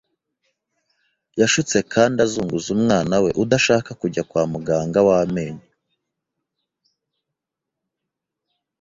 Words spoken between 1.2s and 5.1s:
Yashutse kandi azunguza umwana we udashaka kujya kwa muganga